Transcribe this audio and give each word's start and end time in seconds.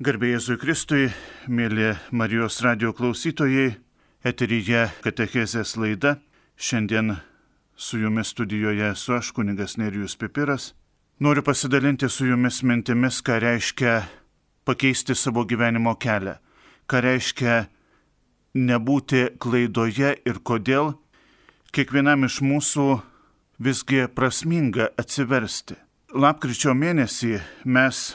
Garbėjai 0.00 0.54
Kristui, 0.56 1.10
mėly 1.44 1.90
Marijos 2.10 2.62
radio 2.64 2.94
klausytojai, 2.96 3.74
eteryje 4.24 4.86
Katechezės 5.04 5.74
laida. 5.76 6.14
Šiandien 6.56 7.18
su 7.76 7.98
jumis 8.00 8.30
studijoje 8.32 8.94
esu 8.94 9.18
aš, 9.18 9.28
kuningas 9.36 9.76
Nerijus 9.76 10.16
Pipiras. 10.16 10.70
Noriu 11.20 11.44
pasidalinti 11.44 12.08
su 12.08 12.24
jumis 12.30 12.62
mintimis, 12.62 13.20
ką 13.20 13.36
reiškia 13.44 13.98
pakeisti 14.64 15.12
savo 15.12 15.44
gyvenimo 15.44 15.92
kelią, 16.00 16.38
ką 16.88 17.02
reiškia 17.04 17.58
nebūti 18.56 19.36
klaidoje 19.36 20.14
ir 20.24 20.40
kodėl 20.40 20.94
kiekvienam 21.76 22.24
iš 22.24 22.40
mūsų 22.40 22.88
visgi 23.60 24.08
prasminga 24.16 24.94
atsiversti. 24.96 25.76
Lapkričio 26.16 26.72
mėnesį 26.72 27.36
mes 27.68 28.14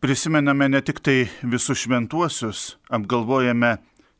prisimename 0.00 0.68
ne 0.68 0.80
tik 0.80 1.00
tai 1.04 1.28
visus 1.42 1.84
šventuosius, 1.84 2.76
apgalvojame 2.88 3.76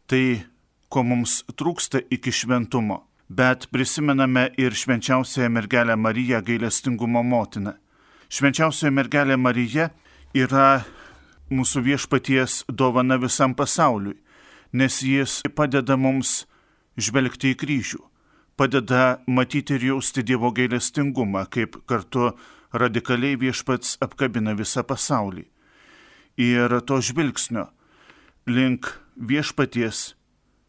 tai, 0.06 0.44
ko 0.92 1.02
mums 1.06 1.40
trūksta 1.56 2.02
iki 2.12 2.32
šventumo, 2.34 2.98
bet 3.28 3.68
prisimename 3.72 4.50
ir 4.60 4.74
švenčiausiąją 4.76 5.48
mergelę 5.48 5.96
Mariją 5.96 6.42
gailestingumo 6.44 7.22
motiną. 7.22 7.72
Švenčiausioji 8.28 8.92
mergelė 8.92 9.36
Marija 9.36 9.88
yra 10.34 10.82
mūsų 11.50 11.82
viešpaties 11.86 12.64
dovana 12.68 13.16
visam 13.22 13.54
pasauliui, 13.54 14.18
nes 14.72 15.00
jis 15.02 15.40
padeda 15.56 15.96
mums 15.96 16.44
žvelgti 17.00 17.54
į 17.54 17.58
kryžių, 17.62 18.02
padeda 18.58 19.22
matyti 19.26 19.78
ir 19.78 19.88
jausti 19.94 20.26
Dievo 20.26 20.52
gailestingumą, 20.52 21.46
kaip 21.48 21.80
kartu 21.86 22.34
radikaliai 22.74 23.38
viešpats 23.40 23.96
apkabina 24.04 24.52
visą 24.58 24.84
pasaulį 24.84 25.46
ir 26.36 26.80
to 26.86 27.00
žvilgsnio 27.00 27.68
link 28.46 28.90
viešpaties, 29.16 30.14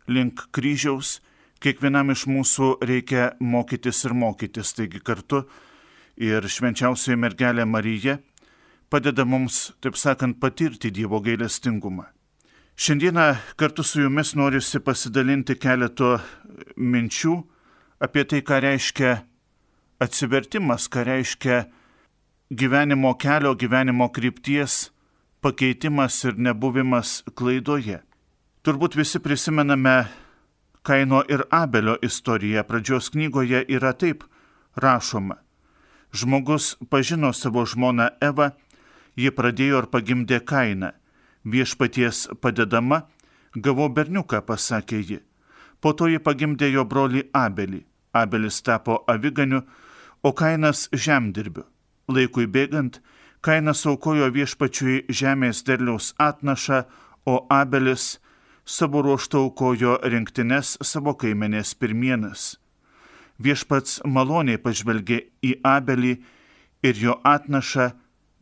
link 0.07 0.47
kryžiaus, 0.53 1.19
kiekvienam 1.61 2.11
iš 2.13 2.25
mūsų 2.29 2.75
reikia 2.85 3.31
mokytis 3.39 4.03
ir 4.05 4.15
mokytis. 4.17 4.73
Taigi 4.77 5.01
kartu 5.03 5.45
ir 6.17 6.45
švenčiausioji 6.45 7.19
mergelė 7.19 7.65
Marija 7.65 8.19
padeda 8.91 9.25
mums, 9.25 9.71
taip 9.79 9.95
sakant, 9.95 10.39
patirti 10.41 10.91
Dievo 10.91 11.21
gailestingumą. 11.23 12.09
Šiandieną 12.75 13.35
kartu 13.55 13.83
su 13.83 14.01
jumis 14.01 14.33
noriu 14.35 14.59
pasidalinti 14.83 15.55
keletų 15.55 16.17
minčių 16.77 17.35
apie 18.01 18.23
tai, 18.25 18.41
ką 18.41 18.59
reiškia 18.63 19.21
atsivertimas, 20.01 20.89
ką 20.89 21.05
reiškia 21.05 21.65
gyvenimo 22.51 23.13
kelio, 23.15 23.53
gyvenimo 23.55 24.09
krypties 24.11 24.90
pakeitimas 25.41 26.23
ir 26.25 26.37
nebuvimas 26.37 27.21
klaidoje. 27.35 28.01
Turbūt 28.61 28.95
visi 28.95 29.19
prisimename 29.19 30.05
Kaino 30.85 31.23
ir 31.29 31.43
Abelio 31.49 31.97
istoriją. 32.01 32.63
Pradžios 32.63 33.09
knygoje 33.09 33.63
yra 33.69 33.93
taip 33.93 34.23
rašoma. 34.75 35.37
Žmogus 36.13 36.75
pažino 36.89 37.33
savo 37.33 37.65
žmoną 37.65 38.09
Evą, 38.21 38.51
ji 39.17 39.31
pradėjo 39.31 39.81
ir 39.81 39.87
pagimdė 39.89 40.41
Kainą. 40.45 40.91
Viešpaties 41.45 42.27
padedama, 42.41 43.07
gavau 43.55 43.89
berniuką, 43.89 44.43
pasakė 44.45 44.99
ji. 45.01 45.19
Po 45.81 45.93
to 45.97 46.05
ji 46.11 46.19
pagimdė 46.21 46.69
jo 46.69 46.85
brolį 46.85 47.29
Abelį. 47.33 47.81
Abelis 48.13 48.61
tapo 48.61 49.01
aviganiu, 49.07 49.63
o 50.21 50.33
Kainas 50.33 50.89
žemdirbiu. 50.93 51.63
Laikui 52.11 52.45
bėgant, 52.45 52.99
Kainas 53.41 53.79
aukojo 53.89 54.27
viešpačiui 54.29 55.07
žemės 55.09 55.63
derliaus 55.65 56.11
atnašą, 56.21 56.83
o 57.25 57.39
Abelis 57.49 58.19
savo 58.69 59.01
ruoštų 59.01 59.39
aukojo 59.47 59.95
rinktinės 60.13 60.75
savo 60.85 61.15
kaimenės 61.17 61.71
pirmienas. 61.73 62.43
Viešpats 63.41 64.03
maloniai 64.05 64.61
pažvelgė 64.61 65.17
į 65.41 65.55
Abelį 65.65 66.11
ir 66.85 67.01
jo 67.01 67.15
atnašą, 67.25 67.87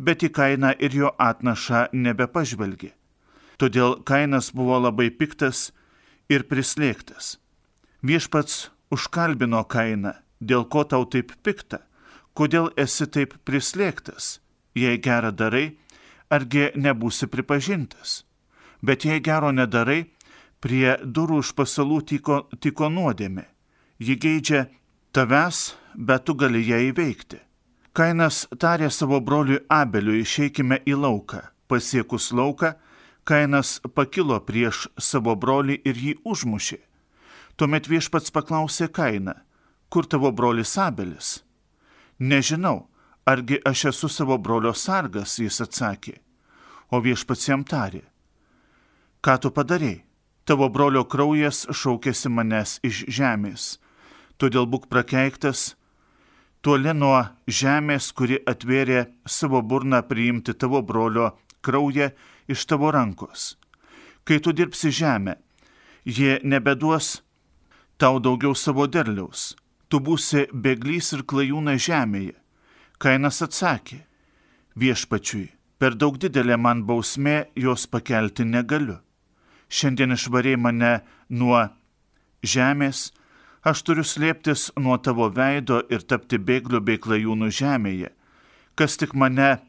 bet 0.04 0.28
į 0.28 0.32
Kainą 0.36 0.74
ir 0.76 1.00
jo 1.00 1.14
atnašą 1.16 1.86
nebepažvelgė. 1.94 2.92
Todėl 3.56 4.02
Kainas 4.04 4.52
buvo 4.52 4.82
labai 4.84 5.08
piktas 5.16 5.70
ir 6.28 6.44
prislėgtas. 6.52 7.38
Viešpats 8.04 8.68
užkalbino 8.92 9.64
Kainą, 9.64 10.18
dėl 10.44 10.68
ko 10.68 10.84
tau 10.84 11.08
taip 11.08 11.32
pikta, 11.40 11.86
kodėl 12.36 12.68
esi 12.76 13.08
taip 13.08 13.40
prislėgtas 13.48 14.42
jei 14.80 15.02
gerą 15.02 15.32
darai, 15.36 15.78
argi 16.30 16.70
nebūsi 16.76 17.28
pripažintas. 17.28 18.24
Bet 18.82 19.06
jei 19.06 19.20
gero 19.20 19.52
nedarai, 19.52 20.06
prie 20.60 20.98
durų 21.04 21.42
už 21.44 21.54
pasalų 21.58 22.02
tiko, 22.12 22.42
tiko 22.60 22.90
nuodėmė. 22.90 23.46
Ji 24.00 24.16
geidžia 24.16 24.66
tavęs, 25.12 25.76
bet 25.96 26.26
tu 26.26 26.36
gali 26.36 26.64
ją 26.64 26.80
įveikti. 26.92 27.40
Kainas 27.94 28.46
tarė 28.60 28.92
savo 28.94 29.20
broliui 29.20 29.64
Abeliui 29.68 30.22
išeikime 30.24 30.80
į 30.88 30.96
lauką. 31.02 31.42
Pasiekus 31.68 32.32
lauką, 32.32 32.76
Kainas 33.28 33.80
pakilo 33.94 34.40
prieš 34.42 34.88
savo 34.98 35.36
brolį 35.36 35.82
ir 35.86 35.98
jį 35.98 36.14
užmušė. 36.26 36.80
Tuomet 37.60 37.90
viešpats 37.92 38.32
paklausė 38.32 38.88
Kainą, 38.88 39.36
kur 39.90 40.08
tavo 40.08 40.32
brolis 40.32 40.78
Abelis? 40.80 41.44
Nežinau, 42.20 42.89
Argi 43.30 43.60
aš 43.66 43.86
esu 43.86 44.10
savo 44.10 44.38
brolio 44.38 44.72
sargas, 44.74 45.36
jis 45.38 45.60
atsakė. 45.62 46.16
O 46.90 46.98
viešpats 47.06 47.50
jam 47.50 47.62
tarė. 47.62 48.02
Ką 49.22 49.36
tu 49.44 49.52
padarėjai? 49.54 50.00
Tavo 50.50 50.66
brolio 50.74 51.04
kraujas 51.06 51.60
šaukėsi 51.70 52.32
manęs 52.34 52.80
iš 52.90 53.04
žemės. 53.20 53.68
Todėl 54.42 54.66
būk 54.72 54.88
prakeiktas, 54.90 55.76
toli 56.66 56.96
nuo 56.98 57.20
žemės, 57.60 58.10
kuri 58.18 58.42
atvėrė 58.50 59.06
savo 59.30 59.62
burną 59.62 60.02
priimti 60.10 60.58
tavo 60.58 60.82
brolio 60.82 61.30
kraują 61.62 62.10
iš 62.50 62.66
tavo 62.66 62.90
rankos. 62.98 63.60
Kai 64.26 64.42
tu 64.42 64.58
dirbsi 64.58 64.90
žemę, 64.90 65.38
jie 66.18 66.40
nebeduos 66.42 67.20
tau 68.02 68.18
daugiau 68.18 68.58
savo 68.58 68.90
derliaus. 68.90 69.54
Tu 69.90 70.02
būsi 70.02 70.48
beglys 70.50 71.14
ir 71.14 71.28
klajūna 71.30 71.78
žemėje 71.78 72.40
Kainas 73.00 73.38
atsakė, 73.40 74.02
viešpačiui, 74.76 75.46
per 75.80 75.94
daug 75.96 76.18
didelė 76.20 76.58
man 76.60 76.82
bausmė, 76.84 77.46
jos 77.56 77.86
pakelti 77.88 78.44
negaliu. 78.44 78.98
Šiandien 79.72 80.12
išvarė 80.18 80.58
mane 80.60 80.90
nuo 81.32 81.62
žemės, 82.44 83.14
aš 83.64 83.84
turiu 83.88 84.04
slėptis 84.04 84.66
nuo 84.76 84.98
tavo 85.00 85.30
veido 85.32 85.78
ir 85.88 86.04
tapti 86.04 86.42
bėgliu 86.50 86.82
bei 86.84 87.00
klajūnų 87.00 87.48
žemėje. 87.60 88.10
Kas 88.76 89.00
tik 89.00 89.16
mane 89.16 89.62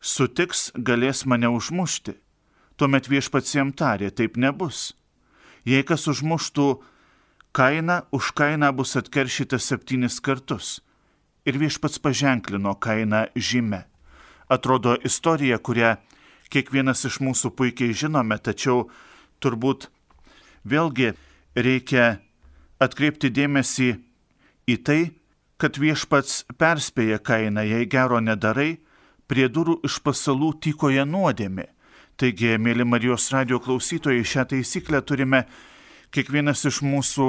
sutiks, 0.00 0.70
galės 0.72 1.26
mane 1.28 1.50
užmušti. 1.52 2.14
Tuomet 2.80 3.10
viešpats 3.12 3.52
jam 3.52 3.74
tarė, 3.76 4.08
taip 4.08 4.40
nebus. 4.40 4.94
Jei 5.68 5.84
kas 5.84 6.08
užmuštų 6.08 6.70
kainą, 7.52 8.00
už 8.16 8.32
kainą 8.32 8.72
bus 8.72 8.96
atkeršytas 8.96 9.68
septynis 9.68 10.22
kartus 10.24 10.78
ir 11.46 11.58
viešpats 11.58 11.98
paženklino 12.02 12.74
kainą 12.74 13.26
žymę. 13.36 13.84
Atrodo 14.48 14.96
istorija, 15.04 15.58
kurią 15.58 15.96
kiekvienas 16.52 17.06
iš 17.08 17.20
mūsų 17.24 17.52
puikiai 17.56 17.94
žinome, 17.96 18.36
tačiau 18.38 18.88
turbūt 19.40 19.88
vėlgi 20.68 21.12
reikia 21.56 22.18
atkreipti 22.82 23.30
dėmesį 23.32 23.90
į 24.68 24.76
tai, 24.86 25.00
kad 25.56 25.78
viešpats 25.78 26.42
perspėja 26.58 27.20
kainą, 27.22 27.62
jei 27.62 27.86
gero 27.86 28.20
nedarai, 28.20 28.80
prie 29.30 29.46
durų 29.48 29.78
iš 29.86 30.00
pasalų 30.04 30.52
tykoje 30.60 31.04
nuodėmė. 31.08 31.68
Taigi, 32.20 32.58
mėly 32.60 32.84
Marijos 32.84 33.30
radio 33.32 33.58
klausytojai, 33.62 34.26
šią 34.26 34.44
taisyklę 34.50 35.00
turime 35.06 35.46
kiekvienas 36.12 36.66
iš 36.68 36.82
mūsų 36.84 37.28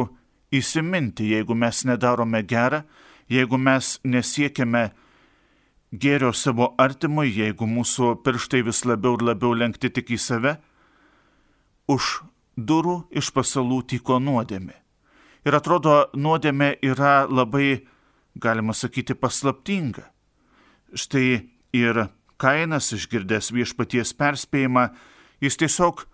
įsiminti, 0.53 1.29
jeigu 1.31 1.55
mes 1.55 1.85
nedarome 1.87 2.43
gerą, 2.43 2.83
jeigu 3.33 3.57
mes 3.57 3.97
nesiekiame 4.03 4.91
gėrio 5.93 6.31
savo 6.33 6.71
artimui, 6.81 7.29
jeigu 7.33 7.67
mūsų 7.69 8.15
pirštai 8.25 8.63
vis 8.65 8.83
labiau 8.85 9.17
ir 9.17 9.25
labiau 9.29 9.53
lenkti 9.57 9.91
tik 9.93 10.13
į 10.13 10.19
save, 10.21 10.55
už 11.89 12.23
durų 12.57 13.03
iš 13.11 13.31
pasalų 13.35 13.83
tyko 13.93 14.19
nuodėmė. 14.21 14.75
Ir 15.43 15.57
atrodo, 15.57 16.07
nuodėmė 16.15 16.77
yra 16.85 17.25
labai, 17.27 17.83
galima 18.39 18.73
sakyti, 18.73 19.13
paslaptinga. 19.13 20.07
Štai 20.95 21.49
ir 21.75 22.05
Kainas 22.39 22.91
išgirdęs 22.95 23.51
viešpaties 23.55 24.13
perspėjimą, 24.17 24.87
jis 25.43 25.59
tiesiog 25.59 26.05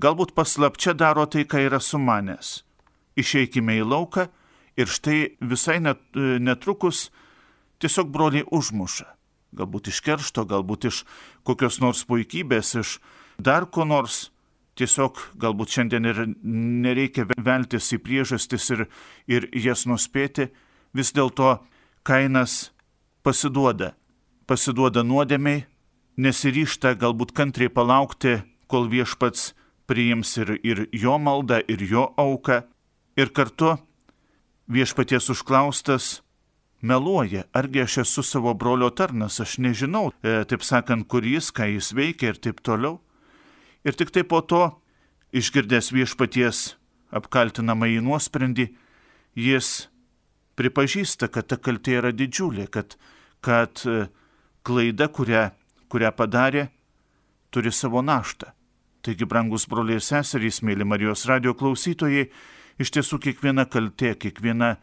galbūt 0.00 0.34
paslapčia 0.34 0.94
daro 0.96 1.26
tai, 1.30 1.44
ką 1.44 1.60
yra 1.68 1.80
sumanęs. 1.80 2.62
Išeikime 3.20 3.76
į 3.78 3.84
lauką 3.86 4.26
Ir 4.76 4.90
štai 4.90 5.36
visai 5.40 5.78
net, 5.82 6.00
netrukus 6.14 7.08
tiesiog 7.82 8.10
broliai 8.10 8.46
užmuša. 8.50 9.06
Galbūt 9.54 9.92
iš 9.92 10.00
keršto, 10.02 10.44
galbūt 10.50 10.88
iš 10.90 11.02
kokios 11.46 11.78
nors 11.82 12.02
puikybės, 12.08 12.74
iš 12.80 12.96
dar 13.38 13.68
ko 13.70 13.86
nors, 13.86 14.32
tiesiog 14.78 15.20
galbūt 15.38 15.76
šiandien 15.76 16.08
ir 16.10 16.22
nereikia 16.42 17.28
veltis 17.38 17.92
į 17.94 18.00
priežastis 18.02 18.66
ir, 18.74 18.86
ir 19.30 19.46
jas 19.54 19.86
nuspėti, 19.86 20.48
vis 20.94 21.12
dėlto 21.14 21.60
kainas 22.06 22.72
pasiduoda, 23.22 23.94
pasiduoda 24.50 25.04
nuodėmiai, 25.06 25.64
nesiryšta 26.18 26.94
galbūt 26.98 27.34
kantriai 27.34 27.70
palaukti, 27.70 28.40
kol 28.66 28.88
viešpats 28.90 29.52
priims 29.86 30.34
ir, 30.40 30.56
ir 30.64 30.86
jo 30.92 31.18
maldą, 31.22 31.60
ir 31.68 31.82
jo 31.86 32.08
auką, 32.18 32.62
ir 33.20 33.30
kartu 33.30 33.76
viešpaties 34.70 35.30
užklaustas 35.32 36.20
meluoja, 36.84 37.44
argi 37.52 37.82
aš 37.84 37.98
esu 38.04 38.22
savo 38.22 38.54
brolio 38.54 38.90
tarnas, 38.90 39.40
aš 39.40 39.58
nežinau, 39.58 40.12
e, 40.22 40.44
taip 40.44 40.64
sakant, 40.64 41.08
kur 41.08 41.24
jis, 41.24 41.50
ką 41.52 41.68
jis 41.72 41.92
veikia 41.96 42.34
ir 42.34 42.40
taip 42.40 42.60
toliau. 42.60 43.00
Ir 43.84 43.96
tik 43.96 44.12
tai 44.12 44.24
po 44.24 44.40
to, 44.40 44.68
išgirdęs 45.32 45.92
viešpaties 45.92 46.76
apkaltinamą 47.14 47.88
į 47.94 48.02
nuosprendį, 48.04 48.68
jis 49.36 49.88
pripažįsta, 50.58 51.28
kad 51.32 51.48
ta 51.48 51.56
kaltė 51.56 51.98
yra 52.00 52.12
didžiulė, 52.12 52.68
kad, 52.68 52.98
kad 53.44 53.84
e, 53.88 54.06
klaida, 54.64 55.08
kurią, 55.08 55.48
kurią 55.88 56.12
padarė, 56.16 56.68
turi 57.50 57.72
savo 57.72 58.02
naštą. 58.02 58.52
Taigi, 59.04 59.26
brangus 59.28 59.66
broliai 59.68 60.00
ir 60.00 60.04
seserys, 60.04 60.62
mėly 60.64 60.86
Marijos 60.88 61.26
radio 61.28 61.52
klausytojai, 61.56 62.30
iš 62.78 62.94
tiesų 62.94 63.20
kiekviena 63.26 63.66
kaltė, 63.70 64.14
kiekviena, 64.18 64.76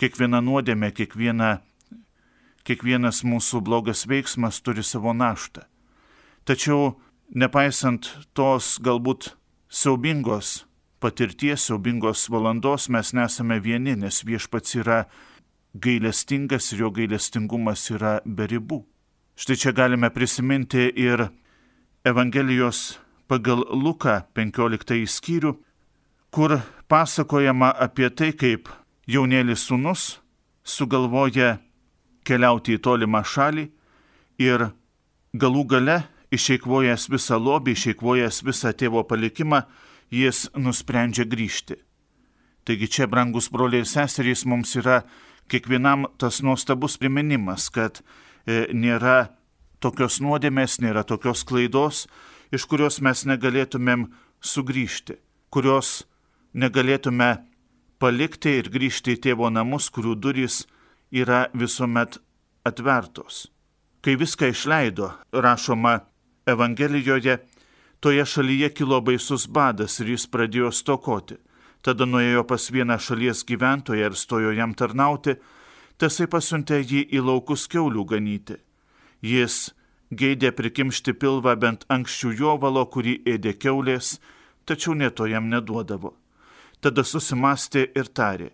kiekviena 0.00 0.40
nuodėmė, 0.44 0.90
kiekviena, 0.94 1.58
kiekvienas 2.64 3.22
mūsų 3.26 3.62
blogas 3.64 4.06
veiksmas 4.10 4.60
turi 4.64 4.84
savo 4.84 5.14
naštą. 5.16 5.66
Tačiau, 6.44 6.94
nepaisant 7.34 8.10
tos 8.36 8.76
galbūt 8.84 9.32
siaubingos 9.68 10.64
patirties, 11.00 11.66
siaubingos 11.68 12.28
valandos, 12.32 12.88
mes 12.88 13.12
nesame 13.12 13.58
vieni, 13.60 13.96
nes 13.96 14.22
viešpats 14.24 14.76
yra 14.80 15.04
gailestingas 15.74 16.72
ir 16.72 16.84
jo 16.84 16.90
gailestingumas 16.94 17.90
yra 17.92 18.18
be 18.24 18.46
ribų. 18.48 18.84
Štai 19.34 19.56
čia 19.58 19.72
galime 19.74 20.12
prisiminti 20.14 20.86
ir 20.94 21.26
Evangelijos 22.06 23.00
pagal 23.26 23.64
Luką 23.72 24.20
15 24.36 25.08
skyrių, 25.10 25.56
kur 26.34 26.58
pasakojama 26.90 27.68
apie 27.78 28.08
tai, 28.10 28.32
kaip 28.34 28.66
jaunėlis 29.06 29.68
sunus 29.68 30.16
sugalvoja 30.66 31.60
keliauti 32.26 32.74
į 32.74 32.80
tolimą 32.82 33.20
šalį 33.22 33.68
ir 34.42 34.64
galų 35.30 35.62
gale 35.70 36.00
išeikvojęs 36.34 37.06
visą 37.12 37.38
lobį, 37.38 37.76
išeikvojęs 37.78 38.40
visą 38.48 38.72
tėvo 38.74 39.04
palikimą, 39.06 39.60
jis 40.10 40.48
nusprendžia 40.58 41.22
grįžti. 41.30 41.76
Taigi 42.66 42.88
čia, 42.90 43.06
brangus 43.06 43.46
broliai 43.52 43.84
ir 43.84 43.86
seserys, 43.86 44.42
mums 44.42 44.74
yra 44.80 45.04
kiekvienam 45.52 46.08
tas 46.18 46.40
nuostabus 46.42 46.96
priminimas, 46.98 47.68
kad 47.70 48.00
e, 48.00 48.64
nėra 48.74 49.28
tokios 49.78 50.18
nuodėmės, 50.24 50.80
nėra 50.82 51.04
tokios 51.06 51.44
klaidos, 51.46 52.08
iš 52.50 52.66
kurios 52.66 52.98
mes 53.04 53.22
negalėtumėm 53.28 54.08
sugrįžti, 54.42 55.20
kurios 55.54 56.00
negalėtume 56.54 57.30
palikti 57.98 58.58
ir 58.60 58.70
grįžti 58.70 59.16
į 59.16 59.20
tėvo 59.26 59.50
namus, 59.50 59.90
kurių 59.90 60.14
durys 60.14 60.64
yra 61.10 61.48
visuomet 61.54 62.18
atvertos. 62.66 63.48
Kai 64.04 64.16
viską 64.20 64.50
išleido, 64.52 65.10
rašoma 65.32 66.00
Evangelijoje, 66.46 67.38
toje 68.00 68.24
šalyje 68.28 68.68
kilo 68.76 69.00
baisus 69.00 69.46
badas 69.48 69.96
ir 70.00 70.10
jis 70.12 70.26
pradėjo 70.28 70.70
stokoti. 70.76 71.38
Tada 71.84 72.04
nuėjo 72.08 72.44
pas 72.48 72.66
vieną 72.72 72.98
šalies 73.00 73.44
gyventoją 73.48 74.10
ir 74.10 74.16
stojo 74.16 74.52
jam 74.52 74.74
tarnauti, 74.76 75.36
tasai 75.96 76.26
pasiuntė 76.28 76.80
jį 76.80 77.06
į 77.16 77.24
laukus 77.24 77.64
keulių 77.68 78.04
ganyti. 78.12 78.58
Jis 79.24 79.72
geidė 80.12 80.52
prikimšti 80.52 81.14
pilvą 81.16 81.56
bent 81.60 81.86
anksčiau 81.88 82.32
jovalo, 82.32 82.84
kurį 82.92 83.22
ėdė 83.36 83.56
keulės, 83.56 84.18
tačiau 84.64 84.92
neto 84.94 85.28
jam 85.28 85.48
neduodavo. 85.48 86.12
Tada 86.84 87.00
susimastė 87.00 87.86
ir 87.96 88.10
tarė, 88.12 88.50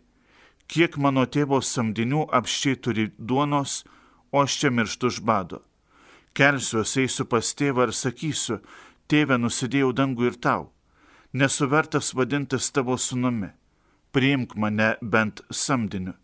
kiek 0.71 0.95
mano 1.03 1.25
tėvo 1.27 1.59
samdinių 1.67 2.29
apščiai 2.39 2.77
turi 2.79 3.05
duonos, 3.19 3.73
o 4.31 4.45
aš 4.45 4.59
čia 4.61 4.69
mirštu 4.71 5.09
iš 5.11 5.17
bado. 5.27 5.59
Kelsiuosi, 6.39 7.09
eisiu 7.09 7.25
pas 7.27 7.49
tėvą 7.59 7.89
ir 7.89 7.93
sakysiu, 8.01 8.61
tėve 9.11 9.35
nusidėjau 9.43 9.89
dangų 9.99 10.29
ir 10.29 10.37
tau, 10.47 10.69
nesuvertas 11.35 12.13
vadintis 12.15 12.69
tavo 12.71 12.95
sunumi, 12.95 13.49
priimk 14.15 14.55
mane 14.55 14.93
bent 15.03 15.43
samdiniu. 15.51 16.15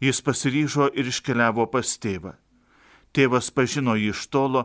Jis 0.00 0.22
pasiryžo 0.24 0.86
ir 0.96 1.10
iškeliavo 1.12 1.66
pas 1.74 1.90
tėvą. 2.00 2.32
Tėvas 3.12 3.50
pažino 3.52 3.98
jį 4.00 4.14
iš 4.14 4.22
tolo, 4.32 4.62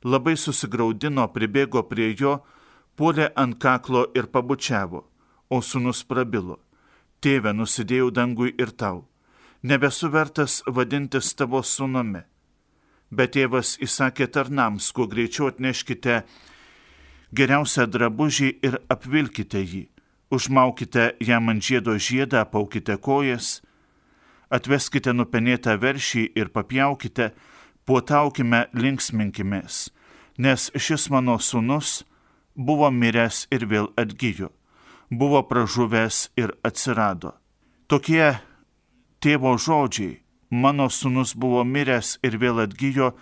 labai 0.00 0.38
susigaudino, 0.40 1.28
pribėgo 1.36 1.84
prie 1.92 2.08
jo, 2.16 2.38
puolė 2.96 3.28
ant 3.36 3.60
kaklo 3.60 4.06
ir 4.16 4.32
pabučiavo 4.32 5.04
O 5.48 5.60
sunus 5.62 6.00
prabilo, 6.02 6.56
tėve 7.22 7.52
nusidėjau 7.54 8.08
dangui 8.10 8.50
ir 8.58 8.72
tau, 8.74 9.04
nebesu 9.62 10.08
vertas 10.10 10.58
vadintis 10.66 11.28
tavo 11.38 11.60
sunumi. 11.62 12.24
Bet 13.14 13.36
tėvas 13.36 13.76
įsakė 13.78 14.26
tarnams, 14.34 14.90
kuo 14.90 15.06
greičiau 15.06 15.52
atneškite 15.52 16.24
geriausią 17.30 17.86
drabužį 17.86 18.50
ir 18.66 18.80
apvilkite 18.90 19.62
jį, 19.62 19.84
užmaukite 20.34 21.12
jam 21.22 21.54
ant 21.54 21.62
žiedo 21.62 21.94
žiedą, 21.94 22.42
apaukite 22.42 22.98
kojas, 22.98 23.60
atveskite 24.50 25.14
nupenėtą 25.14 25.78
veršį 25.78 26.26
ir 26.34 26.50
papjaukite, 26.50 27.30
puotaukime, 27.86 28.66
linksminkimės, 28.74 29.92
nes 30.42 30.68
šis 30.74 31.06
mano 31.14 31.38
sunus 31.38 32.00
buvo 32.58 32.90
miręs 32.90 33.46
ir 33.54 33.70
vėl 33.70 33.92
atgyjo 33.94 34.50
buvo 35.10 35.42
pražuvęs 35.42 36.30
ir 36.36 36.52
atsirado. 36.62 37.32
Tokie 37.86 38.38
tėvo 39.22 39.54
žodžiai, 39.58 40.20
mano 40.50 40.88
sunus 40.90 41.34
buvo 41.34 41.62
miręs 41.64 42.18
ir 42.26 42.38
vėl 42.42 42.64
atgyjo, 42.64 43.12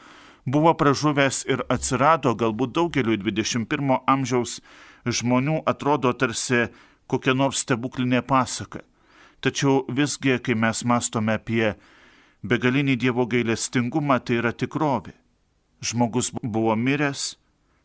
buvo 0.46 0.74
pražuvęs 0.74 1.44
ir 1.48 1.64
atsirado, 1.68 2.34
galbūt 2.34 2.72
daugeliu 2.72 3.16
21 3.20 4.00
amžiaus 4.06 4.60
žmonių 5.04 5.60
atrodo 5.68 6.12
tarsi 6.12 6.68
kokia 7.06 7.34
nors 7.36 7.60
stebuklinė 7.64 8.24
pasaka. 8.24 8.80
Tačiau 9.44 9.84
visgi, 9.88 10.38
kai 10.40 10.56
mes 10.56 10.84
mastome 10.88 11.36
apie 11.36 11.74
begalinį 12.42 12.96
Dievo 12.96 13.28
gailestingumą, 13.28 14.18
tai 14.24 14.40
yra 14.40 14.52
tikrovė. 14.56 15.12
Žmogus 15.84 16.32
buvo 16.40 16.72
miręs, 16.80 17.36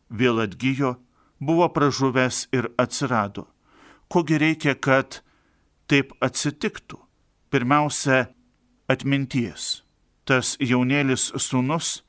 vėl 0.08 0.40
atgyjo, 0.40 0.96
buvo 1.36 1.68
pražuvęs 1.68 2.46
ir 2.56 2.72
atsirado 2.80 3.50
kogi 4.10 4.38
reikia, 4.42 4.74
kad 4.74 5.22
taip 5.90 6.12
atsitiktų. 6.22 6.98
Pirmiausia, 7.50 8.28
atminties. 8.90 9.82
Tas 10.26 10.54
jaunėlis 10.62 11.30
sunus 11.42 12.00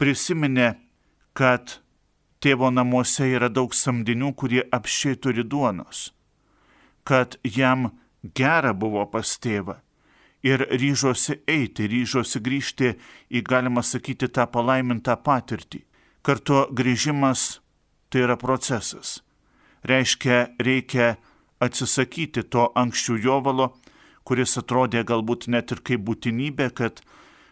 prisiminė, 0.00 0.74
kad 1.32 1.78
tėvo 2.44 2.68
namuose 2.72 3.30
yra 3.32 3.48
daug 3.48 3.72
samdinių, 3.72 4.34
kurie 4.36 4.64
apšiai 4.72 5.16
turi 5.16 5.44
duonos, 5.44 6.10
kad 7.08 7.38
jam 7.44 7.88
gera 8.36 8.74
buvo 8.76 9.06
pas 9.08 9.38
tėvą 9.40 9.78
ir 10.44 10.66
ryžosi 10.68 11.40
eiti, 11.48 11.88
ryžosi 11.88 12.40
grįžti 12.44 12.92
į, 13.32 13.42
galima 13.48 13.82
sakyti, 13.82 14.28
tą 14.28 14.44
palaimintą 14.52 15.16
patirtį. 15.24 15.80
Kartu 16.24 16.66
grįžimas 16.72 17.60
tai 18.12 18.24
yra 18.26 18.36
procesas. 18.40 19.22
Reiškia, 19.84 20.54
reikia 20.60 21.14
atsisakyti 21.64 22.44
to 22.52 22.68
anksčiau 22.76 23.18
jovalo, 23.20 23.72
kuris 24.24 24.56
atrodė 24.60 25.04
galbūt 25.08 25.48
net 25.52 25.72
ir 25.72 25.82
kaip 25.84 26.04
būtinybė, 26.08 26.70
kad 26.76 27.02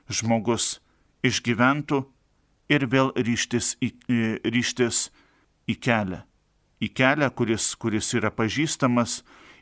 žmogus 0.09 0.79
išgyventų 1.25 2.03
ir 2.73 2.87
vėl 2.89 3.13
ryštis 3.17 3.77
į, 3.83 3.93
ryštis 4.45 5.09
į 5.69 5.77
kelią. 5.81 6.23
Į 6.83 6.89
kelią, 6.99 7.29
kuris, 7.39 7.73
kuris 7.79 8.09
yra 8.19 8.33
pažįstamas, 8.35 9.21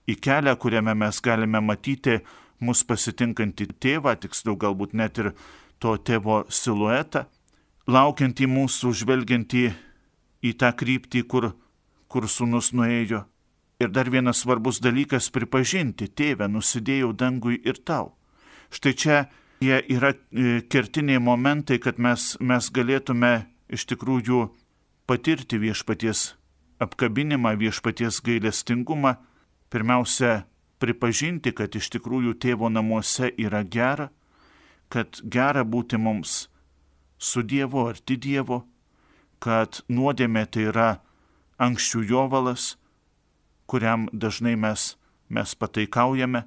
į 0.09 0.17
kelią, 0.25 0.55
kuriame 0.57 0.95
mes 0.97 1.21
galime 1.21 1.61
matyti 1.61 2.21
mus 2.65 2.83
pasitinkantį 2.87 3.69
tėvą, 3.81 4.15
tiksliau 4.21 4.57
galbūt 4.57 4.97
net 4.97 5.21
ir 5.21 5.33
to 5.81 5.97
tėvo 5.97 6.45
siluetą, 6.49 7.27
laukiantį 7.91 8.49
mūsų, 8.49 8.95
žvelgiantį 9.03 9.67
į 10.45 10.55
tą 10.61 10.73
kryptį, 10.77 11.27
kur, 11.29 11.53
kur 12.09 12.29
sunus 12.29 12.73
nuėjo 12.73 13.27
Ir 13.81 13.89
dar 13.89 14.11
vienas 14.11 14.43
svarbus 14.43 14.81
dalykas- 14.81 15.31
pripažinti, 15.35 16.09
tėve, 16.09 16.49
nusidėjau 16.49 17.13
dangui 17.17 17.61
ir 17.65 17.81
tau. 17.85 18.13
Štai 18.71 18.95
čia 18.95 19.29
jie 19.61 19.81
yra 19.89 20.13
e, 20.13 20.61
kertiniai 20.69 21.19
momentai, 21.19 21.79
kad 21.79 21.99
mes, 21.99 22.37
mes 22.41 22.71
galėtume 22.71 23.47
iš 23.69 23.87
tikrųjų 23.87 24.51
patirti 25.07 25.59
viešpaties 25.59 26.35
apkabinimą, 26.79 27.57
viešpaties 27.57 28.21
gailestingumą, 28.21 29.17
pirmiausia, 29.71 30.45
pripažinti, 30.81 31.53
kad 31.53 31.77
iš 31.77 31.91
tikrųjų 31.93 32.35
tėvo 32.41 32.69
namuose 32.73 33.31
yra 33.37 33.63
gera, 33.65 34.11
kad 34.89 35.21
gera 35.25 35.65
būti 35.65 36.01
mums 36.01 36.49
su 37.21 37.43
Dievu 37.43 37.87
arti 37.89 38.17
Dievo, 38.17 38.65
kad 39.41 39.83
nuodėmė 39.89 40.47
tai 40.51 40.69
yra 40.73 40.91
anksčių 41.61 42.05
jovalas, 42.09 42.77
kuriam 43.71 44.09
dažnai 44.13 44.57
mes, 44.59 44.95
mes 45.31 45.55
pataikaujame 45.55 46.43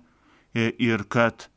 ir 0.54 1.06
kad 1.08 1.48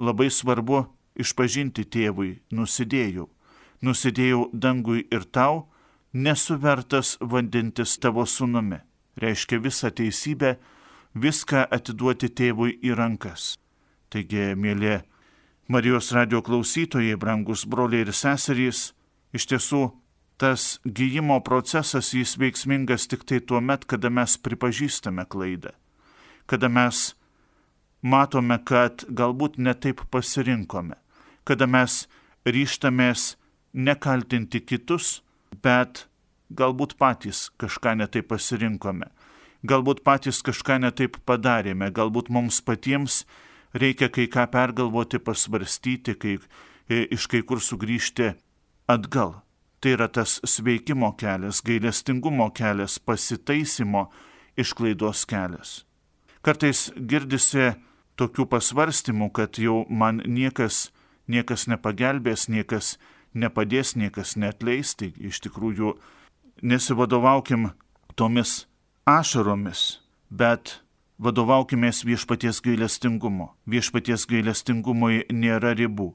labai 0.00 0.30
svarbu 0.32 0.86
išpažinti 1.20 1.84
tėvui, 1.84 2.40
nusidėjau, 2.56 3.28
nusidėjau 3.84 4.48
dangui 4.52 5.04
ir 5.12 5.26
tau, 5.28 5.66
nesuvertas 6.12 7.16
vandintis 7.20 7.98
tavo 8.00 8.24
sunumi. 8.26 8.80
Reiškia 9.20 9.60
visą 9.60 9.90
teisybę, 9.92 10.56
viską 11.14 11.66
atiduoti 11.70 12.30
tėvui 12.32 12.78
į 12.80 12.94
rankas. 12.96 13.58
Taigi, 14.10 14.54
mėly 14.56 15.00
Marijos 15.70 16.10
radio 16.16 16.40
klausytojai, 16.42 17.14
brangus 17.14 17.62
broliai 17.62 18.02
ir 18.02 18.14
seserys, 18.16 18.90
iš 19.30 19.46
tiesų 19.52 19.84
tas 20.40 20.78
gyjimo 20.84 21.36
procesas 21.44 22.14
jis 22.16 22.38
veiksmingas 22.40 23.04
tik 23.12 23.26
tai 23.28 23.42
tuo 23.44 23.60
met, 23.60 23.84
kada 23.84 24.08
mes 24.08 24.38
pripažįstame 24.40 25.26
klaidą, 25.28 25.74
kada 26.48 26.70
mes 26.72 27.10
matome, 28.00 28.56
kad 28.64 29.04
galbūt 29.12 29.58
netaip 29.60 30.00
pasirinkome, 30.08 30.96
kada 31.44 31.68
mes 31.68 32.06
ryštamės 32.48 33.34
nekaltinti 33.76 34.62
kitus, 34.64 35.20
bet 35.62 36.06
galbūt 36.56 36.96
patys 36.96 37.50
kažką 37.60 37.98
netaip 38.00 38.30
pasirinkome, 38.32 39.10
galbūt 39.60 40.00
patys 40.08 40.40
kažką 40.46 40.80
netaip 40.86 41.20
padarėme, 41.28 41.92
galbūt 41.92 42.32
mums 42.32 42.62
patiems 42.64 43.26
reikia 43.76 44.08
kai 44.08 44.24
ką 44.24 44.48
pergalvoti, 44.50 45.20
pasvarstyti, 45.20 46.16
kai, 46.16 46.38
e, 46.88 47.04
iš 47.12 47.28
kai 47.28 47.44
kur 47.44 47.60
sugrįžti 47.60 48.32
atgal. 48.88 49.42
Tai 49.80 49.94
yra 49.96 50.08
tas 50.12 50.40
sveikimo 50.44 51.14
kelias, 51.16 51.62
gailestingumo 51.64 52.50
kelias, 52.52 52.98
pasitaisimo 52.98 54.10
išklaidos 54.60 55.24
kelias. 55.24 55.70
Kartais 56.44 56.90
girdisi 56.96 57.70
tokių 58.20 58.44
pasvarstymų, 58.52 59.30
kad 59.32 59.56
jau 59.60 59.86
man 59.88 60.20
niekas, 60.26 60.90
niekas 61.28 61.66
nepagelbės, 61.68 62.48
niekas 62.52 62.98
nepadės, 63.32 63.94
niekas 63.96 64.36
netleis, 64.36 64.94
tai 64.94 65.12
iš 65.16 65.40
tikrųjų 65.46 65.94
nesivadovaukim 66.60 67.70
tomis 68.16 68.66
ašaromis, 69.08 70.00
bet 70.28 70.80
vadovaukimės 71.20 72.04
viešpaties 72.04 72.60
gailestingumo. 72.64 73.54
Viešpaties 73.68 74.26
gailestingumui 74.28 75.24
nėra 75.32 75.74
ribų 75.76 76.12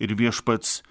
ir 0.00 0.16
viešpats 0.16 0.82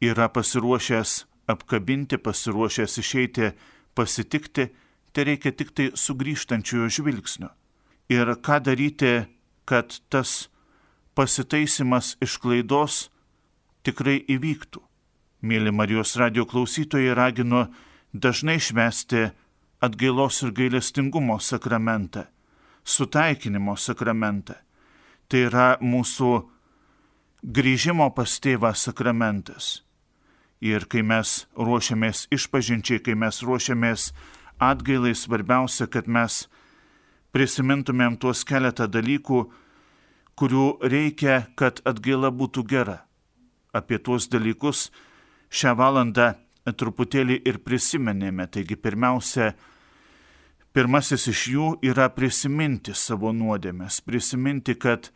yra 0.00 0.28
pasiruošęs 0.32 1.24
apkabinti, 1.50 2.18
pasiruošęs 2.18 2.98
išeiti, 3.02 3.50
pasitikti, 3.94 4.68
tai 5.12 5.26
reikia 5.26 5.52
tik 5.52 5.74
tai 5.74 5.90
sugrįžtančiojo 5.94 6.88
žvilgsnio. 6.96 7.50
Ir 8.10 8.34
ką 8.42 8.60
daryti, 8.66 9.26
kad 9.68 9.94
tas 10.10 10.48
pasitaisimas 11.14 12.16
iš 12.22 12.38
klaidos 12.42 13.08
tikrai 13.86 14.18
įvyktų. 14.30 14.82
Mėly 15.46 15.72
Marijos 15.72 16.16
radio 16.20 16.44
klausytojai 16.46 17.14
raginu 17.16 17.66
dažnai 18.12 18.58
švesti 18.60 19.30
atgailos 19.80 20.42
ir 20.44 20.52
gailestingumo 20.56 21.38
sakramentą 21.40 22.26
sutaikinimo 22.84 23.76
sakramentą. 23.76 24.54
Tai 25.30 25.44
yra 25.46 25.66
mūsų 25.82 26.30
grįžimo 27.42 28.08
pas 28.14 28.32
tėvą 28.42 28.72
sakramentas. 28.74 29.80
Ir 30.60 30.84
kai 30.92 31.00
mes 31.06 31.46
ruošiamės 31.56 32.26
išpažinčiai, 32.34 33.00
kai 33.00 33.16
mes 33.16 33.40
ruošiamės 33.44 34.10
atgailai, 34.60 35.14
svarbiausia, 35.16 35.88
kad 35.88 36.08
mes 36.08 36.44
prisimintumėm 37.32 38.18
tuos 38.20 38.44
keletą 38.44 38.88
dalykų, 38.90 39.40
kurių 40.36 40.66
reikia, 40.84 41.46
kad 41.56 41.80
atgaila 41.88 42.28
būtų 42.28 42.66
gera. 42.68 43.00
Apie 43.72 43.98
tuos 43.98 44.28
dalykus 44.28 44.90
šią 45.48 45.76
valandą 45.78 46.34
truputėlį 46.70 47.40
ir 47.48 47.62
prisimenėme. 47.64 48.44
Taigi 48.52 48.76
pirmiausia, 48.76 49.54
Pirmasis 50.70 51.24
iš 51.26 51.40
jų 51.50 51.68
yra 51.82 52.04
prisiminti 52.14 52.92
savo 52.94 53.32
nuodėmės, 53.34 53.96
prisiminti, 54.06 54.76
kad 54.78 55.08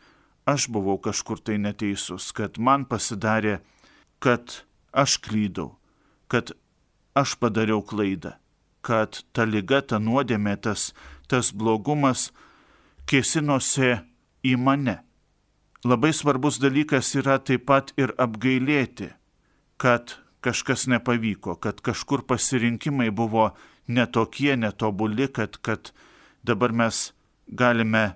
aš 0.43 0.65
buvau 0.67 0.97
kažkur 0.99 1.39
tai 1.39 1.55
neteisus, 1.63 2.33
kad 2.35 2.59
man 2.59 2.83
pasidarė, 2.83 3.61
kad 4.19 4.65
aš 4.95 5.19
klydau, 5.21 5.75
kad 6.31 6.51
aš 7.15 7.35
padariau 7.39 7.83
klaidą, 7.85 8.35
kad 8.81 9.21
ta 9.35 9.45
lyga, 9.45 9.81
ta 9.81 9.99
nuodėmė, 9.99 10.55
tas, 10.63 10.93
tas 11.27 11.51
blogumas 11.51 12.31
kėsinosi 13.09 13.97
į 14.45 14.55
mane. 14.61 14.99
Labai 15.85 16.11
svarbus 16.17 16.57
dalykas 16.57 17.11
yra 17.19 17.37
taip 17.37 17.67
pat 17.69 17.91
ir 17.99 18.15
apgailėti, 18.17 19.11
kad 19.77 20.17
kažkas 20.45 20.87
nepavyko, 20.89 21.57
kad 21.61 21.81
kažkur 21.85 22.23
pasirinkimai 22.25 23.11
buvo 23.13 23.51
netokie, 23.87 24.55
netobuli, 24.57 25.27
kad, 25.29 25.57
kad 25.61 25.91
dabar 26.45 26.73
mes 26.73 27.11
galime 27.47 28.15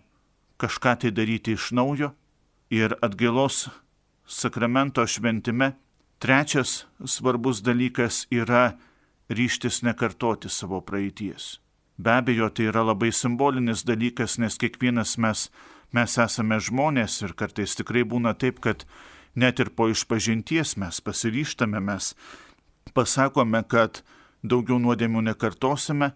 kažką 0.62 0.96
tai 1.02 1.12
daryti 1.14 1.54
iš 1.58 1.72
naujo. 1.78 2.14
Ir 2.70 2.94
atgailos 3.02 3.68
sakramento 4.30 5.06
šventime 5.10 5.72
trečias 6.20 6.86
svarbus 7.06 7.64
dalykas 7.64 8.28
yra 8.32 8.78
ryštis 9.30 9.82
nekartoti 9.82 10.50
savo 10.50 10.82
praeities. 10.82 11.60
Be 11.98 12.12
abejo, 12.12 12.50
tai 12.50 12.70
yra 12.72 12.84
labai 12.84 13.12
simbolinis 13.12 13.84
dalykas, 13.84 14.38
nes 14.40 14.58
kiekvienas 14.58 15.18
mes, 15.20 15.50
mes 15.92 16.18
esame 16.18 16.60
žmonės 16.60 17.22
ir 17.26 17.36
kartais 17.36 17.76
tikrai 17.76 18.06
būna 18.08 18.34
taip, 18.40 18.62
kad 18.64 18.86
net 19.36 19.60
ir 19.60 19.72
po 19.76 19.90
išpažinties 19.92 20.78
mes 20.80 21.02
pasiryštame, 21.04 21.80
mes 21.84 22.14
pasakome, 22.96 23.64
kad 23.68 24.02
daugiau 24.44 24.80
nuodėmių 24.80 25.26
nekartosime, 25.28 26.14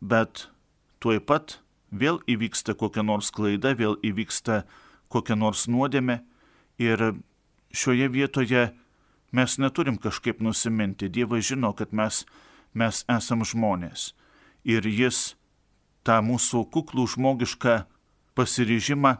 bet 0.00 0.48
tuoj 1.00 1.22
pat 1.24 1.58
vėl 1.90 2.20
įvyksta 2.28 2.76
kokia 2.76 3.04
nors 3.04 3.32
klaida, 3.32 3.72
vėl 3.72 3.96
įvyksta 4.04 4.62
kokia 5.12 5.36
nors 5.36 5.64
nuodėmė 5.68 6.20
ir 6.80 7.12
šioje 7.72 8.08
vietoje 8.12 8.68
mes 9.32 9.58
neturim 9.58 9.96
kažkaip 9.98 10.40
nusiminti. 10.40 11.08
Dievas 11.08 11.46
žino, 11.48 11.72
kad 11.72 11.92
mes, 11.92 12.24
mes 12.72 13.04
esam 13.08 13.44
žmonės 13.44 14.12
ir 14.64 14.86
jis 14.86 15.34
tą 16.06 16.20
mūsų 16.22 16.66
kuklų 16.74 17.06
žmogišką 17.14 17.82
pasiryžimą, 18.38 19.16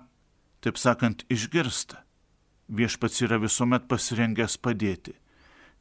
taip 0.62 0.78
sakant, 0.78 1.24
išgirsta. 1.30 2.02
Viešpats 2.72 3.24
yra 3.26 3.38
visuomet 3.42 3.88
pasirengęs 3.90 4.56
padėti. 4.62 5.16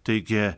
Taigi, 0.03 0.57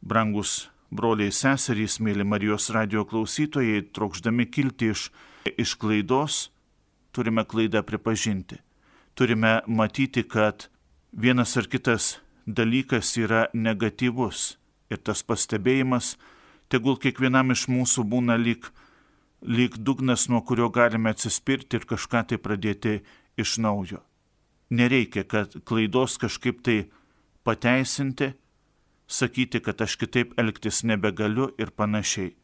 brangus 0.00 0.68
broliai 0.94 1.32
seserys, 1.34 1.98
mėly 2.00 2.24
Marijos 2.24 2.70
radio 2.74 3.04
klausytojai, 3.08 3.82
trokšdami 3.94 4.46
kilti 4.46 4.92
iš, 4.94 5.08
iš 5.58 5.74
klaidos, 5.80 6.48
turime 7.12 7.44
klaidą 7.44 7.82
pripažinti. 7.86 8.60
Turime 9.14 9.60
matyti, 9.66 10.24
kad 10.26 10.68
vienas 11.12 11.56
ar 11.58 11.68
kitas 11.70 12.14
dalykas 12.46 13.16
yra 13.16 13.48
negatyvus 13.54 14.56
ir 14.90 15.00
tas 15.00 15.22
pastebėjimas, 15.22 16.14
tegul 16.68 16.98
kiekvienam 17.00 17.52
iš 17.54 17.66
mūsų 17.72 18.04
būna 18.08 18.36
lyg, 18.40 18.68
lyg 19.42 19.76
dugnas, 19.78 20.28
nuo 20.28 20.42
kurio 20.42 20.70
galime 20.70 21.12
atsispirti 21.14 21.80
ir 21.80 21.86
kažką 21.88 22.24
tai 22.28 22.38
pradėti 22.38 23.00
iš 23.40 23.58
naujo. 23.58 24.02
Nereikia, 24.70 25.24
kad 25.24 25.56
klaidos 25.64 26.16
kažkaip 26.18 26.62
tai 26.64 26.78
pateisinti, 27.44 28.32
sakyti, 29.06 29.60
kad 29.60 29.80
aš 29.84 29.96
kitaip 30.00 30.32
elgtis 30.40 30.82
nebegaliu 30.84 31.50
ir 31.60 31.70
panašiai. 31.70 32.34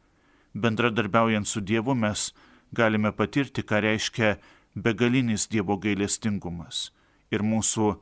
Bendradarbiaujant 0.53 1.47
su 1.47 1.61
Dievu 1.61 1.95
mes 1.95 2.31
galime 2.71 3.11
patirti, 3.11 3.63
ką 3.63 3.81
reiškia 3.81 4.35
begalinis 4.75 5.47
Dievo 5.51 5.77
gailestingumas. 5.77 6.91
Ir 7.31 7.43
mūsų 7.43 7.95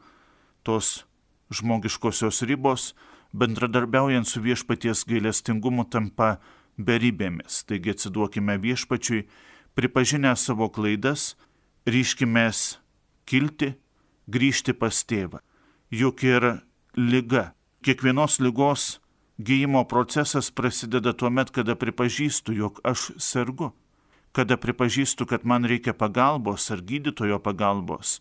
tos 0.66 1.06
žmogiškosios 1.54 2.42
ribos, 2.48 2.94
bendradarbiaujant 3.34 4.28
su 4.28 4.42
viešpaties 4.42 5.06
gailestingumu, 5.10 5.86
tampa 5.90 6.38
beribėmis. 6.78 7.64
Taigi 7.70 7.94
atsiduokime 7.96 8.58
viešpačiui, 8.62 9.26
pripažinę 9.78 10.36
savo 10.38 10.70
klaidas, 10.74 11.36
ryškimės 11.90 12.80
kilti, 13.30 13.76
grįžti 14.30 14.74
pas 14.78 15.04
tėvą. 15.06 15.44
Juk 15.90 16.24
ir 16.26 16.50
lyga 16.98 17.52
kiekvienos 17.86 18.40
lygos 18.44 19.00
Gyjimo 19.40 19.88
procesas 19.88 20.52
prasideda 20.52 21.14
tuo 21.16 21.30
met, 21.32 21.48
kada 21.56 21.78
pripažįstu, 21.80 22.52
jog 22.60 22.82
aš 22.84 23.06
sergu, 23.24 23.70
kada 24.36 24.58
pripažįstu, 24.60 25.24
kad 25.24 25.46
man 25.48 25.64
reikia 25.64 25.94
pagalbos 25.96 26.68
ar 26.76 26.84
gydytojo 26.84 27.38
pagalbos, 27.40 28.18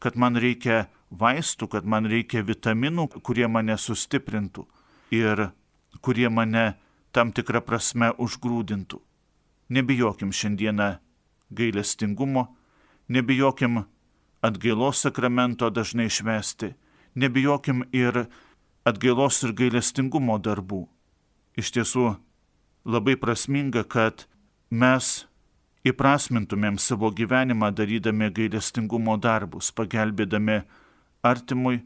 kad 0.00 0.16
man 0.16 0.40
reikia 0.40 0.86
vaistų, 1.12 1.68
kad 1.68 1.86
man 1.86 2.08
reikia 2.08 2.42
vitaminų, 2.46 3.08
kurie 3.22 3.46
mane 3.48 3.76
sustiprintų 3.78 4.66
ir 5.12 5.50
kurie 6.00 6.28
mane 6.32 6.72
tam 7.12 7.32
tikrą 7.32 7.60
prasme 7.64 8.12
užgrūdintų. 8.16 9.00
Nebijokim 9.72 10.32
šiandieną 10.32 10.96
gailestingumo, 11.52 12.46
nebijokim 13.08 13.84
atgailos 14.42 15.04
sakramento 15.04 15.70
dažnai 15.70 16.08
švesti, 16.10 16.72
nebijokim 17.14 17.84
ir 17.92 18.26
atgailos 18.88 19.42
ir 19.44 19.52
gailestingumo 19.56 20.38
darbų. 20.42 20.86
Iš 21.56 21.72
tiesų 21.76 22.06
labai 22.88 23.18
prasminga, 23.20 23.84
kad 23.84 24.26
mes 24.70 25.26
įprasmintumėm 25.86 26.78
savo 26.80 27.10
gyvenimą 27.12 27.72
darydami 27.76 28.30
gailestingumo 28.32 29.18
darbus, 29.20 29.70
pagelbėdami 29.74 30.62
artimui, 31.22 31.82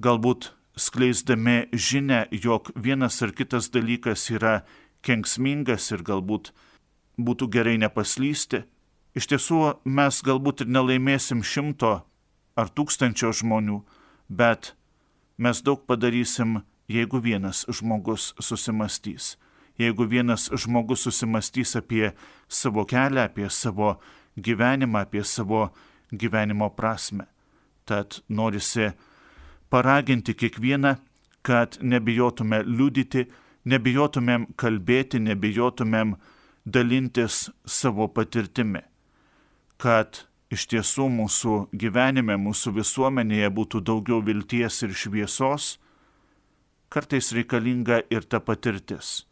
galbūt 0.00 0.52
skleisdami 0.78 1.68
žinę, 1.72 2.26
jog 2.32 2.70
vienas 2.76 3.20
ar 3.22 3.34
kitas 3.36 3.68
dalykas 3.74 4.30
yra 4.32 4.62
kenksmingas 5.04 5.90
ir 5.92 6.04
galbūt 6.06 6.52
būtų 7.18 7.48
gerai 7.52 7.76
nepaslysti. 7.82 8.64
Iš 9.18 9.28
tiesų 9.32 9.60
mes 9.84 10.22
galbūt 10.24 10.64
ir 10.64 10.72
nelaimėsim 10.72 11.42
šimto 11.42 11.92
ar 12.58 12.70
tūkstančio 12.70 13.32
žmonių, 13.34 13.82
bet 14.28 14.74
mes 15.38 15.62
daug 15.62 15.84
padarysim, 15.86 16.62
jeigu 16.88 17.20
vienas 17.20 17.64
žmogus 17.68 18.32
susimastys. 18.40 19.36
Jeigu 19.78 20.08
vienas 20.10 20.48
žmogus 20.50 21.04
susimastys 21.06 21.76
apie 21.78 22.12
savo 22.48 22.82
kelią, 22.88 23.28
apie 23.28 23.46
savo 23.50 23.98
gyvenimą, 24.34 25.04
apie 25.06 25.22
savo 25.22 25.68
gyvenimo 26.10 26.70
prasme. 26.74 27.28
Tad 27.88 28.20
norisi 28.28 28.90
paraginti 29.72 30.34
kiekvieną, 30.36 30.96
kad 31.42 31.78
nebijotume 31.80 32.60
liudyti, 32.66 33.24
nebijotumėm 33.64 34.50
kalbėti, 34.60 35.20
nebijotumėm 35.24 36.16
dalintis 36.68 37.48
savo 37.64 38.08
patirtimi, 38.12 38.82
kad 39.80 40.24
iš 40.52 40.66
tiesų 40.72 41.08
mūsų 41.12 41.54
gyvenime, 41.72 42.36
mūsų 42.40 42.74
visuomenėje 42.78 43.48
būtų 43.56 43.82
daugiau 43.84 44.20
vilties 44.24 44.82
ir 44.84 44.92
šviesos, 44.92 45.78
kartais 46.92 47.32
reikalinga 47.36 48.02
ir 48.12 48.24
ta 48.24 48.40
patirtis. 48.40 49.24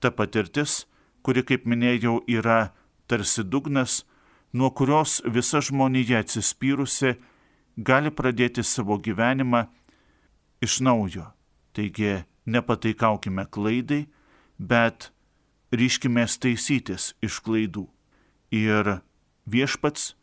Ta 0.00 0.12
patirtis, 0.14 0.84
kuri, 1.22 1.44
kaip 1.44 1.66
minėjau, 1.68 2.20
yra 2.28 2.72
tarsi 3.08 3.44
dugnas, 3.44 4.04
nuo 4.52 4.70
kurios 4.70 5.18
visa 5.24 5.60
žmonija 5.64 6.22
atsispyrusi 6.24 7.16
gali 7.78 8.10
pradėti 8.10 8.64
savo 8.66 8.98
gyvenimą 8.98 9.66
iš 10.60 10.80
naujo. 10.82 11.30
Taigi 11.72 12.24
nepataikaukime 12.46 13.46
klaidai, 13.50 14.06
bet 14.58 15.12
ryškime 15.70 16.26
taisytis 16.26 17.14
iš 17.22 17.40
klaidų. 17.44 17.86
Ir 18.50 18.98
viešpats, 19.46 20.14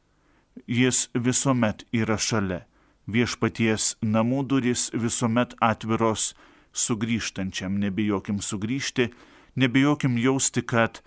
jis 0.67 1.07
visuomet 1.13 1.85
yra 1.93 2.17
šalia. 2.17 2.65
Viešpaties 3.05 3.95
namų 4.01 4.41
durys 4.49 4.89
visuomet 4.93 5.53
atviros 5.61 6.33
sugrįžtančiam. 6.73 7.77
Nebijokim 7.77 8.41
sugrįžti, 8.41 9.11
nebijokim 9.55 10.17
jausti, 10.17 10.65
kad 10.65 11.03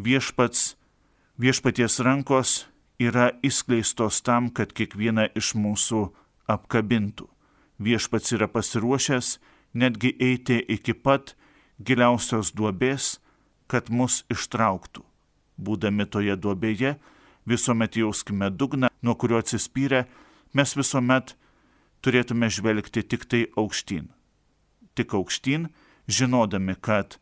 viešpats, 0.00 0.74
viešpaties 1.36 2.00
rankos 2.00 2.64
yra 3.04 3.30
įskleistos 3.44 4.20
tam, 4.24 4.50
kad 4.50 4.72
kiekvieną 4.76 5.28
iš 5.38 5.54
mūsų 5.58 6.06
apkabintų. 6.50 7.28
Viešpats 7.82 8.34
yra 8.36 8.48
pasiruošęs 8.48 9.38
netgi 9.74 10.14
eiti 10.20 10.60
iki 10.76 10.94
pat 10.94 11.34
giliausios 11.82 12.52
duobės, 12.54 13.18
kad 13.66 13.90
mus 13.90 14.22
ištrauktų. 14.30 15.02
Būdami 15.58 16.06
toje 16.06 16.36
duobėje, 16.36 16.96
visuomet 17.46 17.96
jauskime 17.96 18.50
dugną, 18.50 18.90
nuo 19.02 19.14
kurio 19.14 19.40
atsispyrę, 19.42 20.04
mes 20.54 20.74
visuomet 20.76 21.34
turėtume 22.04 22.50
žvelgti 22.50 23.02
tik 23.02 23.26
tai 23.26 23.46
aukštyn. 23.56 24.10
Tik 24.94 25.14
aukštyn, 25.18 25.68
žinodami, 26.06 26.76
kad 26.80 27.18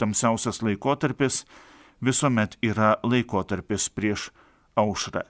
tamsiausias 0.00 0.62
laikotarpis 0.64 1.44
visuomet 2.00 2.56
yra 2.64 2.96
laikotarpis 3.04 3.90
prieš 3.92 4.30
aušrą. 4.80 5.24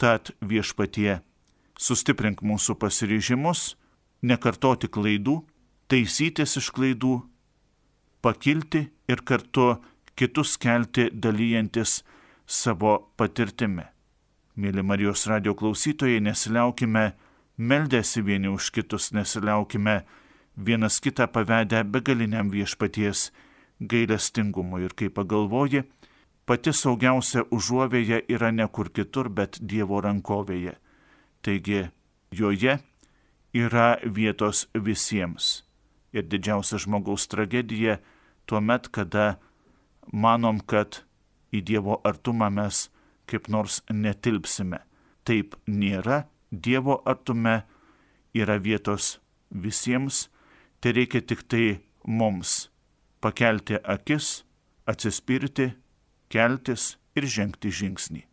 Tad 0.00 0.32
viešpatie, 0.42 1.20
sustiprink 1.78 2.42
mūsų 2.42 2.78
pasiryžimus, 2.80 3.74
nekartoti 4.22 4.90
klaidų, 4.90 5.42
taisytis 5.90 6.56
iš 6.58 6.70
klaidų, 6.74 7.20
pakilti 8.24 8.88
ir 9.10 9.22
kartu 9.26 9.74
kitus 10.16 10.56
kelti 10.56 11.10
dalyjantis 11.12 12.02
savo 12.46 12.96
patirtimi. 13.18 13.84
Mėly 14.54 14.84
Marijos 14.86 15.26
radio 15.26 15.54
klausytojai, 15.58 16.20
nesiliaukime 16.22 17.08
meldėsi 17.58 18.22
vieni 18.22 18.52
už 18.52 18.70
kitus, 18.74 19.10
nesiliaukime 19.12 20.04
vienas 20.56 21.00
kitą 21.02 21.26
pavedę 21.26 21.82
begaliniam 21.84 22.52
viešpaties 22.52 23.30
gailestingumui. 23.80 24.84
Ir 24.86 24.94
kai 24.94 25.10
pagalvoji, 25.10 25.82
pati 26.46 26.72
saugiausia 26.72 27.44
užuovėja 27.50 28.22
yra 28.28 28.50
ne 28.52 28.66
kur 28.68 28.90
kitur, 28.92 29.28
bet 29.28 29.58
Dievo 29.60 30.00
rankovėje. 30.04 30.76
Taigi 31.44 31.88
joje 32.32 32.78
yra 33.54 33.88
vietos 34.04 34.66
visiems. 34.74 35.64
Ir 36.14 36.26
didžiausia 36.30 36.78
žmogaus 36.78 37.26
tragedija 37.28 37.98
tuo 38.46 38.60
met, 38.60 38.88
kada 38.88 39.36
manom, 40.12 40.60
kad 40.60 41.02
į 41.54 41.62
Dievo 41.64 42.00
artumą 42.04 42.50
mes 42.50 42.88
kaip 43.30 43.48
nors 43.48 43.80
netilpsime. 43.90 44.82
Taip 45.24 45.56
nėra, 45.66 46.24
Dievo 46.50 47.00
artume 47.08 47.62
yra 48.36 48.58
vietos 48.60 49.18
visiems, 49.50 50.28
tai 50.80 50.92
reikia 50.92 51.22
tik 51.24 51.46
tai 51.48 51.80
mums 52.04 52.68
pakelti 53.24 53.78
akis, 53.80 54.44
atsispirti 54.86 55.72
keltis 56.34 56.94
ir 57.14 57.28
žengti 57.30 57.70
žingsnį. 57.70 58.24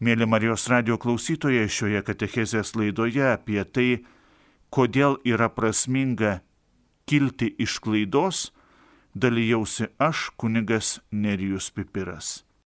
Mėly 0.00 0.28
Marijos 0.28 0.66
radio 0.72 0.96
klausytojai 1.00 1.68
šioje 1.72 2.02
katechezės 2.04 2.74
laidoje 2.76 3.24
apie 3.28 3.62
tai, 3.64 3.88
kodėl 4.72 5.20
yra 5.24 5.48
prasminga 5.52 6.40
kilti 7.08 7.52
iš 7.62 7.78
klaidos, 7.84 8.50
dalyjausi 9.14 9.88
aš 10.00 10.30
kunigas 10.36 10.98
Nerijus 11.12 11.70
Pipiras. 11.72 12.45